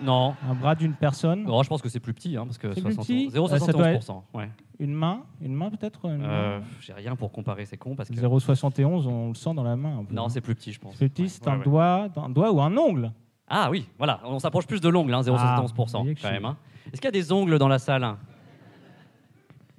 Non, 0.03 0.35
un 0.51 0.55
bras 0.55 0.75
d'une 0.75 0.95
personne, 0.95 1.45
Oh, 1.49 1.63
je 1.63 1.69
pense 1.69 1.81
que 1.81 1.89
c'est 1.89 2.01
plus 2.01 2.13
petit, 2.13 2.37
hein, 2.37 2.45
parce 2.45 2.59
que 2.59 2.73
C'est 2.75 2.81
plus 2.83 2.95
60 2.95 3.07
petit 3.07 3.29
0,71%. 3.29 4.23
ouais. 4.35 4.51
une 4.81 4.93
main, 4.95 5.23
une 5.41 5.55
main 5.55 5.71
peut-être 5.71 6.01
Euh, 6.09 6.59
J'ai 6.81 6.93
rien 6.93 7.15
pour 7.15 7.31
comparer, 7.31 7.65
c'est 7.67 7.77
con, 7.77 7.95
parce 7.95 8.09
que... 8.09 8.15
0,71, 8.17 9.07
on 9.07 9.29
le 9.29 9.35
sent 9.35 9.55
dans 9.55 9.63
la 9.63 9.77
main. 9.77 10.01
un 10.01 10.05
peu. 10.05 10.13
Non, 10.15 10.29
c'est 10.29 10.41
plus 10.41 10.57
petit, 10.57 10.73
je 10.73 10.81
pense. 10.81 10.97
C'est 10.97 11.09
petit, 11.09 11.23
Ouais, 11.23 11.29
c'est 11.29 11.47
ouais, 11.47 11.53
un 11.53 11.59
doigt, 11.59 12.09
un 12.17 12.29
doigt 12.31 12.51
ou 12.53 12.61
un 12.61 12.77
ongle. 12.77 13.13
Ah 13.55 13.69
oui, 13.71 13.87
voilà, 13.99 14.21
on 14.25 14.39
s'approche 14.39 14.67
plus 14.67 14.81
de 14.81 14.89
l'ongle, 14.89 15.13
hein, 15.13 15.21
0,71% 15.21 15.37
Ah, 15.37 16.15
quand 16.23 16.29
je 16.29 16.33
même. 16.33 16.45
hein. 16.47 16.57
Est-ce 16.87 17.01
qu'il 17.03 17.05
y 17.05 17.09
a 17.09 17.11
des 17.13 17.31
ongles 17.33 17.59
dans 17.59 17.69
la 17.69 17.79
salle 17.79 18.17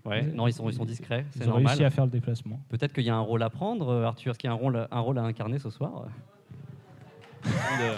Ouais, 0.05 0.21
non, 0.21 0.47
ils 0.47 0.53
sont, 0.53 0.69
ils 0.69 0.75
sont 0.75 0.85
discrets, 0.85 1.25
c'est 1.31 1.39
Ils 1.39 1.43
ont 1.43 1.53
normal. 1.53 1.67
réussi 1.67 1.83
à 1.83 1.89
faire 1.89 2.03
le 2.05 2.11
déplacement. 2.11 2.59
Peut-être 2.69 2.93
qu'il 2.93 3.03
y 3.03 3.09
a 3.09 3.15
un 3.15 3.21
rôle 3.21 3.41
à 3.41 3.49
prendre, 3.49 3.89
euh, 3.89 4.03
Arthur. 4.05 4.31
Est-ce 4.31 4.37
qu'il 4.39 4.47
y 4.49 4.51
a 4.51 4.53
un 4.53 4.57
rôle, 4.59 4.87
un 4.91 4.99
rôle 4.99 5.17
à 5.17 5.23
incarner 5.23 5.57
ce 5.59 5.69
soir? 5.69 6.05
Euh, 7.45 7.95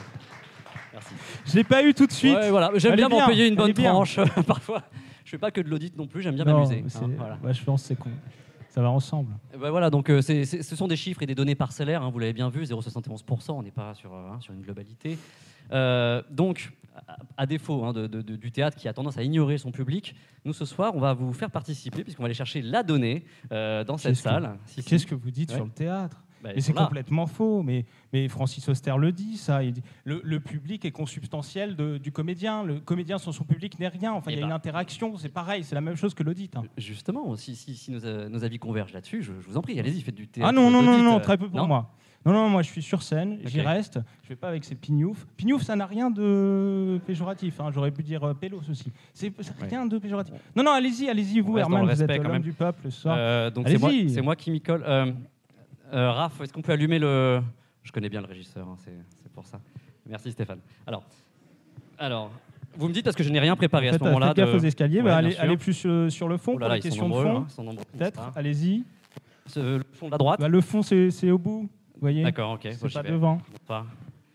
Merci. 0.94 1.14
Je 1.46 1.56
l'ai 1.56 1.64
pas 1.64 1.84
eu 1.84 1.94
tout 1.94 2.06
de 2.08 2.12
suite. 2.12 2.36
Ouais, 2.36 2.50
voilà. 2.52 2.72
J'aime 2.76 2.96
bien 2.96 3.10
m'en 3.10 3.26
payer 3.28 3.48
une 3.48 3.56
bonne 3.56 3.74
tranche. 3.74 4.20
Parfois, 4.48 4.84
je 5.26 5.32
fais 5.32 5.38
pas 5.38 5.52
que 5.52 5.60
de 5.62 5.70
l'audit 5.70 5.98
non 5.98 6.08
plus. 6.08 6.22
J'aime 6.22 6.36
bien 6.36 6.46
m'amuser. 6.46 6.84
c'est- 6.88 7.04
hein, 7.04 7.10
voilà. 7.18 7.38
ouais, 7.44 7.54
je 7.54 7.64
pense 7.64 7.82
que 7.82 7.88
c'est 7.90 7.96
con. 8.00 8.10
Ça 8.70 8.82
va 8.82 8.90
ensemble. 8.92 9.34
Et 9.54 9.58
ben 9.58 9.70
voilà. 9.72 9.90
Donc, 9.90 10.10
euh, 10.10 10.22
ce 10.22 10.76
sont 10.76 10.88
des 10.88 10.96
chiffres 10.96 11.22
et 11.24 11.26
des 11.26 11.36
données 11.36 11.56
parcellaires. 11.56 12.04
hein, 12.04 12.10
vous 12.12 12.20
l'avez 12.20 12.34
bien 12.34 12.50
vu, 12.50 12.64
0,71%. 12.66 13.52
On 13.58 13.64
n'est 13.64 13.72
pas 13.72 13.94
sur, 13.96 14.14
euh, 14.14 14.32
hein, 14.34 14.38
sur 14.42 14.54
une 14.54 14.62
globalité. 14.62 15.18
Euh, 15.72 16.22
donc, 16.32 16.72
à, 17.38 17.46
défaut 17.46 17.84
hein, 17.84 17.94
de- 17.94 18.08
de- 18.08 18.22
de- 18.22 18.36
du 18.36 18.52
théâtre 18.52 18.78
qui 18.78 18.88
a 18.88 18.94
tendance 18.94 19.18
à 19.18 19.24
ignorer 19.24 19.58
son 19.58 19.72
public, 19.72 20.16
nous 20.46 20.54
ce 20.54 20.66
soir, 20.66 20.96
on 20.96 21.00
va 21.00 21.14
vous 21.14 21.34
faire 21.34 21.52
participer 21.52 22.04
puisqu'on 22.04 22.24
va 22.24 22.28
aller 22.28 22.34
chercher 22.34 22.62
la 22.62 22.84
donnée 22.84 23.26
euh, 23.52 23.84
dans 23.84 23.98
cette 23.98 24.16
salle. 24.16 24.58
Si, 24.66 24.82
si. 24.82 24.88
Qu'est-ce 24.90 25.06
que 25.06 25.16
vous 25.16 25.32
dites 25.32 25.50
Ouais. 25.52 25.56
sur 25.58 25.66
le 25.66 25.72
théâtre 25.72 26.24
Bah, 26.42 26.52
Mais 26.56 26.62
c'est 26.62 26.74
complètement 26.74 27.26
faux. 27.28 27.64
Mais, 27.64 27.86
mais 28.14 28.28
Francis 28.30 28.68
Auster 28.70 28.94
le 28.98 29.12
dit, 29.12 29.36
ça. 29.38 29.64
Il 29.64 29.74
dit, 29.74 29.82
le, 30.06 30.22
le 30.24 30.40
public 30.40 30.86
est 30.86 30.92
consubstantiel 30.92 31.76
de- 31.76 31.98
du 31.98 32.12
comédien. 32.12 32.64
Le 32.64 32.80
comédien 32.80 33.18
sans 33.18 33.32
son 33.34 33.44
public 33.44 33.78
n'est 33.80 33.88
rien. 33.90 34.14
Enfin, 34.14 34.32
il 34.32 34.36
y 34.36 34.38
Eh 34.38 34.40
a 34.40 34.42
ben. 34.44 34.48
une 34.50 34.54
interaction. 34.54 35.18
C'est 35.18 35.30
pareil. 35.30 35.64
C'est 35.64 35.76
la 35.76 35.82
même 35.82 35.96
chose 35.98 36.14
que 36.14 36.24
l'audit. 36.24 36.56
hein. 36.56 36.64
Justement, 36.78 37.36
si, 37.36 37.56
si, 37.56 37.76
si 37.76 37.92
nos, 37.92 38.06
euh, 38.06 38.30
nos 38.30 38.44
avis 38.44 38.58
convergent 38.60 38.94
là-dessus, 38.94 39.22
je, 39.22 39.34
je 39.42 39.48
vous 39.48 39.58
en 39.58 39.62
prie, 39.62 39.78
allez-y, 39.80 40.02
faites 40.02 40.16
du 40.16 40.28
théâtre. 40.28 40.50
Ah 40.50 40.54
non, 40.54 40.70
non, 40.72 40.82
non, 40.82 41.02
non, 41.04 41.18
euh, 41.18 41.20
très 41.20 41.38
peu 41.38 41.50
pour 41.50 41.58
non 41.58 41.68
moi. 41.68 41.92
Non, 42.26 42.34
non, 42.34 42.50
moi 42.50 42.64
je 42.64 42.70
suis 42.72 42.82
sur 42.82 43.04
scène, 43.04 43.40
j'y 43.46 43.62
reste. 43.62 44.00
Je 44.24 44.30
vais 44.30 44.36
pas 44.36 44.48
avec 44.48 44.64
ces 44.64 44.74
pignoufs. 44.74 45.28
Pignouf, 45.38 45.62
ça 45.62 45.76
n'a 45.76 45.86
rien 45.86 46.10
de 46.10 47.00
péjoratif. 47.06 47.60
hein. 47.62 47.70
J'aurais 47.72 47.92
pu 47.92 48.02
dire 48.02 48.24
euh, 48.24 48.34
pélos 48.34 48.62
aussi. 48.70 48.92
C'est 49.14 49.28
Ouais. 49.38 49.68
rien 49.70 49.86
de 49.86 49.98
péjoratif. 50.00 50.34
Non, 50.56 50.64
non, 50.64 50.72
allez-y, 50.72 51.08
allez-y, 51.08 51.40
vous, 51.40 51.58
Herman, 51.60 51.86
vous 51.86 52.04
êtes 52.04 52.10
l'homme 52.18 52.32
même. 52.32 52.42
du 52.42 52.52
peuple 52.54 52.90
ce 52.90 53.02
soir. 53.02 53.16
Euh, 53.20 53.52
donc 53.52 53.68
c'est 53.70 54.22
moi, 54.24 54.36
qui 54.36 54.50
m'y 54.52 54.60
colle. 54.62 54.84
Euh, 54.88 55.12
euh, 55.94 56.12
Raph, 56.12 56.42
est-ce 56.42 56.52
qu'on 56.52 56.62
peut 56.64 56.72
allumer 56.72 56.98
le. 56.98 57.42
Je 57.84 57.92
connais 57.92 58.10
bien 58.10 58.22
le 58.22 58.28
régisseur, 58.28 58.68
hein, 58.68 58.76
c'est 58.84 59.32
pour 59.32 59.46
ça. 59.46 59.60
Merci 60.08 60.32
Stéphane. 60.32 60.60
Alors, 60.88 61.04
alors, 62.00 62.32
vous 62.76 62.88
me 62.88 62.94
dites 62.94 63.04
parce 63.06 63.16
que 63.16 63.24
je 63.24 63.30
n'ai 63.30 63.40
rien 63.40 63.56
préparé 63.56 63.90
à 63.90 63.94
ce 63.94 64.00
moment-là. 64.04 64.28
faites 64.30 64.38
gaffe 64.38 64.52
de- 64.54 64.58
aux 64.58 64.64
escaliers, 64.64 64.98
Ouais, 65.02 65.04
bah, 65.06 65.18
allez, 65.18 65.58
plus 65.58 65.84
euh, 65.86 66.10
sur 66.10 66.28
le 66.28 66.38
fond 66.38 66.54
Oh 66.56 66.58
là 66.60 66.66
pour 66.66 66.70
là, 66.70 66.76
les 66.76 66.80
ils 66.88 66.92
sont 66.92 67.08
questions 67.08 67.10
de 67.10 67.24
fond. 67.64 67.72
hein. 67.72 67.76
Peut-être, 67.98 68.32
allez-y. 68.36 68.84
Le 69.56 69.84
fond 69.94 70.08
de 70.08 70.12
la 70.12 70.18
droite. 70.18 70.40
Bah, 70.40 70.48
le 70.48 70.62
fond, 70.62 70.82
c'est 70.82 71.12
c'est 71.12 71.30
au 71.30 71.38
bout, 71.38 71.70
vous 71.96 72.02
voyez 72.02 72.24
D'accord, 72.24 72.52
ok. 72.54 72.62
C'est 72.72 72.82
bon, 72.82 72.90
pas 72.90 73.04
devant. 73.04 73.42
Bonsoir. 73.60 73.86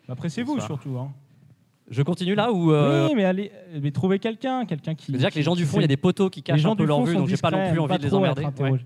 Après, 0.09 0.29
c'est 0.29 0.43
vous 0.43 0.55
Bonsoir. 0.55 0.81
surtout. 0.81 0.99
hein. 0.99 1.13
Je 1.89 2.03
continue 2.03 2.35
là 2.35 2.53
ou 2.53 2.73
euh, 2.73 3.09
Oui, 3.09 3.15
mais 3.17 3.25
allez, 3.25 3.51
mais 3.81 3.91
trouvez 3.91 4.19
quelqu'un, 4.19 4.65
quelqu'un 4.65 4.95
qui. 4.95 5.11
dire 5.13 5.31
que 5.31 5.35
les 5.35 5.43
gens 5.43 5.57
du 5.57 5.67
fond, 5.67 5.79
il 5.79 5.83
y 5.83 5.85
a 5.85 5.89
des 5.89 5.97
poteaux 5.97 6.31
qui 6.31 6.41
les 6.41 6.45
cachent 6.45 6.61
gens 6.61 6.73
un 6.73 6.77
peu 6.77 6.85
leur 6.85 7.03
vue, 7.03 7.17
donc 7.17 7.29
j'ai 7.29 7.37
pas 7.37 7.51
non 7.51 7.59
plus 7.69 7.79
aiment 7.79 7.81
envie 7.81 7.99
de 7.99 8.03
les 8.03 8.15
emmerder. 8.15 8.45
Ouais. 8.61 8.81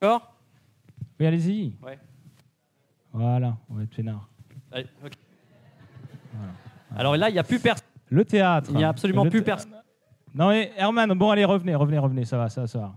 D'accord 0.00 0.32
Oui, 1.18 1.26
allez-y. 1.26 1.72
Ouais. 1.84 1.98
Voilà, 3.12 3.56
on 3.68 3.74
va 3.74 3.82
être 3.82 3.90
peinard. 3.94 4.28
Allez. 4.70 4.86
Alors 6.96 7.16
là, 7.16 7.28
il 7.28 7.32
n'y 7.32 7.38
a 7.38 7.44
plus 7.44 7.58
personne. 7.60 7.86
Le 8.08 8.24
théâtre. 8.24 8.70
Il 8.72 8.76
n'y 8.76 8.84
a 8.84 8.88
absolument 8.88 9.26
plus 9.26 9.42
personne. 9.42 9.72
Non 10.32 10.48
mais 10.50 10.72
Herman, 10.76 11.12
bon 11.14 11.30
allez, 11.30 11.44
revenez, 11.44 11.74
revenez, 11.74 11.98
revenez, 11.98 12.24
ça 12.24 12.38
va, 12.38 12.48
ça, 12.48 12.60
va, 12.62 12.66
ça 12.68 12.78
va. 12.78 12.94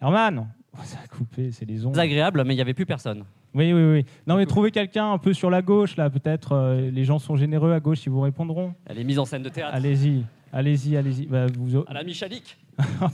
Herman 0.00 0.48
Ça 0.84 0.98
a 1.04 1.08
coupé, 1.08 1.50
c'est 1.50 1.64
les 1.64 1.84
ondes. 1.84 1.98
agréable, 1.98 2.44
mais 2.44 2.54
il 2.54 2.56
n'y 2.56 2.60
avait 2.62 2.74
plus 2.74 2.86
personne. 2.86 3.24
Oui, 3.54 3.72
oui, 3.72 3.82
oui. 3.84 4.04
Non 4.26 4.36
mais 4.36 4.46
trouvez 4.46 4.70
quelqu'un 4.70 5.12
un 5.12 5.18
peu 5.18 5.32
sur 5.32 5.50
la 5.50 5.60
gauche, 5.62 5.96
là, 5.96 6.08
peut-être. 6.10 6.52
euh, 6.52 6.90
les 6.90 7.04
gens 7.04 7.18
sont 7.18 7.34
généreux 7.36 7.72
à 7.72 7.80
gauche, 7.80 8.04
ils 8.06 8.10
vous 8.10 8.20
répondront. 8.20 8.74
Elle 8.86 8.98
est 8.98 9.04
mise 9.04 9.18
en 9.18 9.24
scène 9.24 9.42
de 9.42 9.48
théâtre. 9.48 9.74
Allez-y, 9.74 10.24
allez-y, 10.52 10.96
allez-y. 10.96 11.26
Bah, 11.26 11.46
vous... 11.58 11.82
À 11.86 11.92
la 11.94 12.04
Michalik. 12.04 12.56
Oh, 13.02 13.06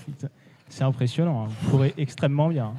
C'est 0.68 0.84
impressionnant, 0.84 1.44
hein. 1.44 1.48
vous 1.62 1.70
courez 1.70 1.94
extrêmement 1.96 2.48
bien. 2.48 2.66
hein. 2.66 2.74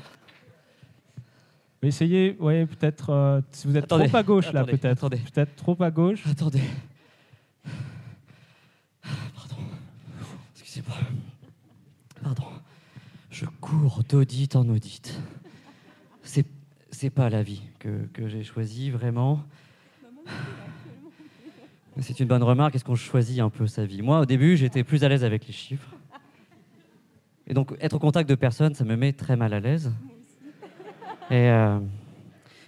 Mais 1.81 1.89
essayez, 1.89 2.35
ouais, 2.39 2.65
peut-être. 2.65 3.09
euh, 3.11 3.41
si 3.51 3.67
vous 3.67 3.77
êtes 3.77 3.85
Attendez, 3.85 4.07
trop 4.07 4.17
à 4.17 4.23
gauche, 4.23 4.51
là, 4.51 4.63
peut-être. 4.63 4.85
attendez. 4.85 5.17
Peut-être 5.17 5.55
trop 5.55 5.75
à 5.81 5.89
gauche. 5.91 6.23
Attendez. 6.29 6.61
Pardon. 9.35 9.55
Excusez-moi. 10.55 10.95
Pardon. 12.23 12.43
Je 13.29 13.45
cours 13.61 14.01
d'audit 14.09 14.55
en 14.55 14.67
audit. 14.69 15.19
C'est, 16.99 17.11
pas 17.11 17.29
la 17.29 17.43
vie 17.43 17.61
que, 17.77 18.27
j'ai 18.27 18.41
choisie, 18.41 18.89
vraiment. 18.89 19.43
C'est 21.99 22.19
une 22.19 22.27
bonne 22.27 22.41
remarque. 22.41 22.73
Est-ce 22.73 22.83
qu'on 22.83 22.95
choisit 22.95 23.39
un 23.39 23.51
peu 23.51 23.67
sa 23.67 23.85
vie? 23.85 24.01
Moi, 24.01 24.21
au 24.21 24.25
début, 24.25 24.57
j'étais 24.57 24.83
plus 24.83 25.03
à 25.03 25.09
l'aise 25.09 25.23
avec 25.23 25.45
les 25.45 25.53
chiffres. 25.53 25.93
Et 27.45 27.53
donc, 27.53 27.75
être 27.81 27.93
au 27.93 27.99
contact 27.99 28.27
de 28.27 28.33
personnes, 28.33 28.73
ça 28.73 28.83
me 28.83 28.95
met 28.95 29.13
très 29.13 29.35
mal 29.35 29.53
à 29.53 29.59
l'aise. 29.59 29.93
Et 31.29 31.51
euh, 31.51 31.77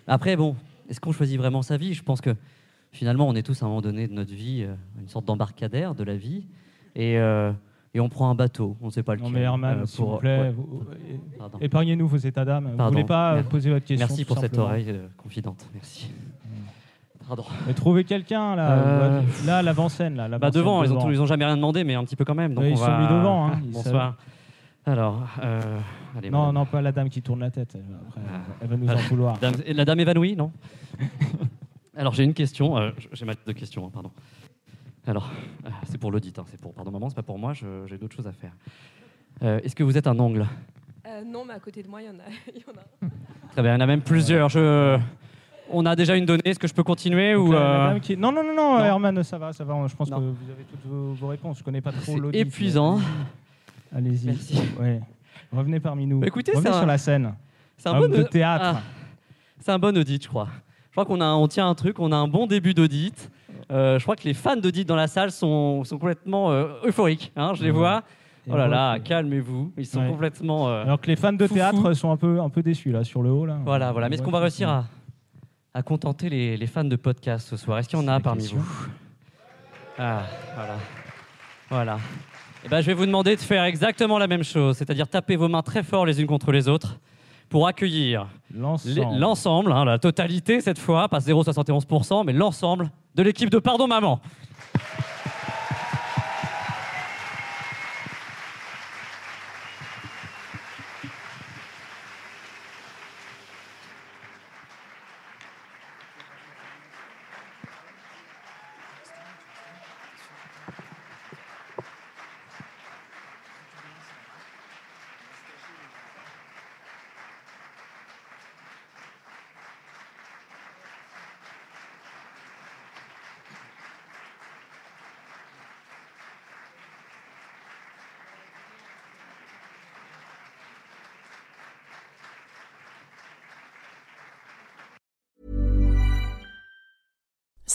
après, 0.05 0.36
bon, 0.36 0.55
est-ce 0.89 1.00
qu'on 1.00 1.12
choisit 1.12 1.39
vraiment 1.39 1.63
sa 1.63 1.77
vie? 1.77 1.95
Je 1.95 2.03
pense 2.03 2.21
que 2.21 2.36
finalement, 2.91 3.27
on 3.27 3.33
est 3.33 3.41
tous 3.41 3.63
à 3.63 3.65
un 3.65 3.69
moment 3.69 3.81
donné 3.81 4.07
de 4.07 4.13
notre 4.13 4.36
vie, 4.36 4.62
euh, 4.62 4.75
une 5.01 5.09
sorte 5.09 5.25
d'embarcadère 5.25 5.95
de 5.95 6.03
la 6.03 6.17
vie. 6.17 6.45
Et, 6.93 7.17
euh, 7.17 7.51
et 7.93 8.00
on 8.00 8.10
prend 8.10 8.29
un 8.29 8.36
bateau, 8.36 8.77
on 8.81 8.88
ne 8.88 8.91
sait 8.91 9.03
pas 9.03 9.13
lequel. 9.15 9.27
Non 9.27 9.34
mais 9.34 9.41
Herman, 9.41 9.79
euh, 9.79 9.86
s'il 9.86 10.05
vous 10.05 10.17
plaît, 10.17 10.51
vous- 10.51 10.84
épargnez-nous 11.62 12.08
vos 12.08 12.17
états 12.17 12.46
d'âme. 12.46 12.69
Vous 12.72 12.77
Pardon. 12.77 12.91
voulez 12.91 13.03
pas 13.05 13.34
Merci. 13.36 13.50
poser 13.50 13.69
votre 13.72 13.86
question 13.86 14.05
Merci 14.08 14.25
pour 14.25 14.38
cette 14.38 14.58
oreille 14.58 14.86
euh, 14.89 15.08
confidente. 15.17 15.67
Merci. 15.74 16.12
Pardon. 17.27 17.46
Mais 17.67 17.74
trouvez 17.74 18.03
quelqu'un 18.05 18.55
là, 18.55 18.72
Euh, 18.72 19.22
là 19.46 19.62
l'avant-scène 19.62 20.15
là. 20.15 20.38
Bah 20.39 20.50
devant, 20.51 20.84
ils 20.84 20.91
ont, 20.91 21.12
ils 21.12 21.22
ont 21.22 21.25
jamais 21.27 21.46
rien 21.46 21.55
demandé, 21.55 21.84
mais 21.84 21.93
un 21.96 22.03
petit 22.03 22.15
peu 22.15 22.25
quand 22.25 22.34
même. 22.36 22.53
Donc 22.55 22.63
on 22.63 22.67
ils 22.67 22.77
sont 22.77 22.98
mis 22.98 23.08
devant, 23.08 23.48
hein, 23.48 23.60
Bonsoir. 23.72 24.15
Alors, 24.86 25.22
euh, 25.43 25.62
allez, 26.17 26.31
Non, 26.31 26.39
madame. 26.39 26.55
non, 26.55 26.65
pas 26.65 26.81
la 26.81 26.91
dame 26.91 27.10
qui 27.10 27.22
tourne 27.22 27.41
la 27.41 27.51
tête. 27.51 27.75
elle 27.75 27.81
va- 27.81 28.00
Après, 28.08 28.22
Ah. 28.34 28.39
elle 28.62 28.67
va 28.69 28.77
nous 28.77 28.89
en 28.89 28.96
vouloir. 29.10 29.38
La 29.67 29.86
dame 29.86 30.00
évanouie, 30.00 30.36
non? 30.36 30.51
Alors 31.98 32.13
j'ai 32.13 32.24
une 32.24 32.34
question. 32.34 32.77
euh, 32.77 32.91
j'ai 33.13 33.25
mal 33.25 33.36
de 33.46 33.51
questions, 33.51 33.86
hein, 33.86 33.91
pardon. 33.93 34.10
Alors, 35.10 35.28
euh, 35.66 35.70
c'est 35.86 35.98
pour 35.98 36.12
l'audit, 36.12 36.38
hein, 36.38 36.44
c'est 36.51 36.62
pour. 36.62 36.72
Pardon 36.74 36.92
maman, 36.92 37.10
c'est 37.10 37.16
pas 37.16 37.24
pour 37.24 37.39
moi. 37.39 37.54
J'ai 37.54 37.98
d'autres 37.98 38.16
choses 38.16 38.28
à 38.28 38.32
faire. 38.32 38.51
Euh, 39.42 39.60
Est-ce 39.63 39.75
que 39.75 39.84
vous 39.84 39.98
êtes 39.98 40.06
un 40.06 40.20
ongle 40.20 40.46
Euh, 41.08 41.24
non, 41.25 41.46
mais 41.46 41.54
à 41.56 41.60
côté 41.60 41.82
de 41.82 41.88
moi, 41.88 42.00
il 42.01 42.06
y 42.06 42.10
en 42.10 42.13
a. 42.13 42.30
y 42.56 42.63
en 42.68 42.78
a 42.78 43.06
un. 43.08 43.10
Très 43.54 43.62
bien, 43.63 43.72
il 43.72 43.75
y 43.75 43.78
en 43.78 43.84
a 43.84 43.88
même 43.88 44.01
plusieurs. 44.01 44.50
Je... 44.50 45.00
On 45.72 45.86
a 45.88 45.96
déjà 45.96 46.16
une 46.16 46.25
donnée. 46.25 46.42
Est-ce 46.46 46.60
que 46.60 46.68
je 46.68 46.74
peux 46.75 46.84
continuer 46.84 47.34
Donc, 47.34 47.50
ou 47.50 47.54
euh, 47.54 47.98
qui- 48.00 48.18
Non, 48.18 48.32
non, 48.32 48.44
non, 48.44 48.54
non, 48.56 48.78
Non. 48.78 48.86
Herman, 48.86 49.24
ça 49.24 49.38
va, 49.39 49.51
ça 49.51 49.63
va. 49.63 49.88
Je 49.88 49.96
pense 49.96 50.12
Non. 50.12 50.18
que 50.18 50.22
vous 50.25 50.51
avez 50.51 50.63
toutes 50.63 50.86
vos, 50.86 51.13
vos 51.13 51.28
réponses. 51.28 51.58
Je 51.60 51.63
connais 51.63 51.82
pas 51.82 51.92
trop 51.92 52.16
l'audit. 52.18 52.38
épuisant. 52.39 53.00
Allez-y. 53.96 54.28
Merci. 54.28 54.60
Ouais. 54.80 55.01
Revenez 55.51 55.80
parmi 55.80 56.06
nous. 56.06 56.20
Bah, 56.20 56.28
écoutez, 56.28 56.51
Revenez 56.51 56.70
c'est 56.70 56.75
un- 56.75 56.80
sur 56.80 56.88
la 56.88 56.98
scène. 57.00 57.34
C'est 57.78 57.89
un, 57.89 57.94
Un 57.94 58.00
bon 58.01 58.10
de 58.10 58.24
théâtre. 58.24 58.66
Ah, 58.78 58.82
c'est 59.60 59.72
un 59.72 59.80
bon 59.80 59.98
audit, 59.98 60.22
je 60.24 60.28
crois. 60.28 60.50
Je 60.89 60.92
crois 60.92 61.06
qu'on 61.06 61.22
a, 61.22 61.28
on 61.34 61.48
tient 61.48 61.68
un 61.68 61.74
truc. 61.75 61.98
On 62.00 62.12
a 62.12 62.16
un 62.16 62.28
bon 62.28 62.46
début 62.46 62.74
d'audit. 62.75 63.32
Euh, 63.72 64.00
je 64.00 64.04
crois 64.04 64.16
que 64.16 64.24
les 64.24 64.34
fans 64.34 64.56
d'audit 64.56 64.88
dans 64.88 64.96
la 64.96 65.08
salle 65.08 65.32
sont, 65.32 65.84
sont 65.84 65.98
complètement 66.00 66.52
euh, 66.52 66.68
euphoriques. 66.86 67.32
hein, 67.36 67.54
je 67.56 67.64
les 67.64 67.72
vois. 67.72 68.04
Et 68.48 68.52
Oh 68.52 68.58
là 68.58 68.68
là, 68.68 68.98
calmez-vous. 69.00 69.74
Ils 69.78 69.86
sont 69.86 70.00
Ouais. 70.02 70.08
complètement. 70.10 70.70
euh, 70.70 70.84
Alors 70.84 71.00
que 71.00 71.06
les 71.08 71.16
fans 71.16 71.34
de 71.34 71.44
Foufou. 71.46 71.54
théâtre 71.56 71.94
sont 71.94 72.10
un 72.12 72.18
peu, 72.18 72.40
un 72.42 72.50
peu 72.50 72.64
déçus 72.64 72.92
là 72.92 73.04
sur 73.04 73.22
le 73.22 73.30
haut 73.30 73.46
là. 73.46 73.58
Voilà, 73.64 73.92
voilà. 73.92 74.10
Mais 74.10 74.16
est-ce 74.16 74.24
qu'on 74.24 74.32
va 74.32 74.40
réussir 74.40 74.70
à, 74.70 74.86
à 75.74 75.84
contenter 75.84 76.30
les, 76.30 76.58
les 76.58 76.66
fans 76.68 76.84
de 76.84 76.96
podcast 76.96 77.48
ce 77.48 77.58
soir? 77.58 77.78
Est-ce 77.78 77.90
qu'il 77.90 78.00
y 78.00 78.02
en 78.02 78.08
a 78.08 78.20
parmi 78.20 78.42
question. 78.42 78.58
vous? 78.58 78.88
Ah, 80.00 80.24
voilà. 80.56 80.76
Voilà. 81.70 81.98
Eh 82.66 82.70
ben, 82.70 82.82
je 82.82 82.88
vais 82.88 82.94
vous 82.94 83.06
demander 83.06 83.36
de 83.36 83.42
faire 83.42 83.64
exactement 83.66 84.18
la 84.18 84.28
même 84.28 84.44
chose, 84.44 84.78
c'est-à-dire 84.78 85.08
taper 85.08 85.36
vos 85.36 85.48
mains 85.48 85.62
très 85.62 85.84
fort 85.84 86.06
les 86.08 86.20
unes 86.20 86.28
contre 86.28 86.52
les 86.52 86.68
autres 86.68 86.98
pour 87.50 87.68
accueillir 87.68 88.27
l'ensemble, 88.53 89.72
hein, 89.72 89.86
la 89.86 90.00
totalité 90.00 90.62
cette 90.62 90.79
fois, 90.79 91.10
pas 91.10 91.20
0,71%, 91.20 92.24
mais 92.25 92.34
l'ensemble 92.34 92.91
de 93.15 93.24
l'équipe 93.24 93.50
de 93.50 93.60
Pardon 93.60 93.88
Maman. 93.88 94.22